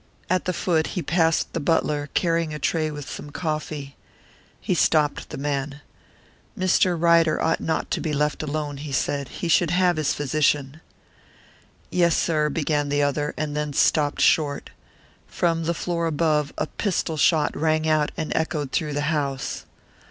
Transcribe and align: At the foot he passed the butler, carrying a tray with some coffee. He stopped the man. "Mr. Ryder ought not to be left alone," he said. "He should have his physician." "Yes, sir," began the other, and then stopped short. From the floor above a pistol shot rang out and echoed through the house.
At 0.31 0.45
the 0.45 0.51
foot 0.51 0.87
he 0.97 1.03
passed 1.03 1.53
the 1.53 1.59
butler, 1.59 2.09
carrying 2.15 2.55
a 2.55 2.57
tray 2.57 2.89
with 2.89 3.07
some 3.07 3.29
coffee. 3.29 3.95
He 4.59 4.73
stopped 4.73 5.29
the 5.29 5.37
man. 5.37 5.81
"Mr. 6.57 6.99
Ryder 6.99 7.39
ought 7.39 7.59
not 7.61 7.91
to 7.91 8.01
be 8.01 8.11
left 8.11 8.41
alone," 8.41 8.77
he 8.77 8.91
said. 8.91 9.27
"He 9.29 9.47
should 9.47 9.69
have 9.69 9.97
his 9.97 10.15
physician." 10.15 10.81
"Yes, 11.91 12.17
sir," 12.17 12.49
began 12.49 12.89
the 12.89 13.03
other, 13.03 13.35
and 13.37 13.55
then 13.55 13.73
stopped 13.73 14.21
short. 14.21 14.71
From 15.27 15.65
the 15.65 15.75
floor 15.75 16.07
above 16.07 16.51
a 16.57 16.65
pistol 16.65 17.15
shot 17.15 17.55
rang 17.55 17.87
out 17.87 18.11
and 18.17 18.35
echoed 18.35 18.71
through 18.71 18.93
the 18.93 19.01
house. 19.13 19.65